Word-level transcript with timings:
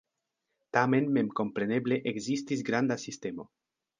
Tamen 0.77 1.05
memkompreneble 1.17 2.01
ekzistis 2.13 2.65
granda 2.71 3.01
sistemo. 3.07 3.49